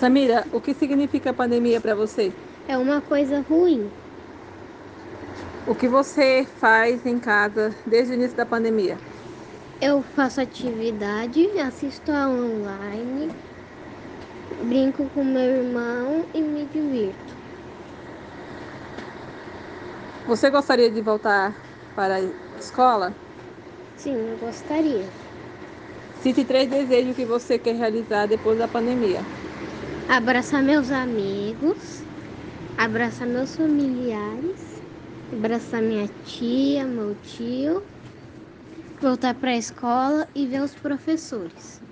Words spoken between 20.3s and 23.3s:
gostaria de voltar para a escola?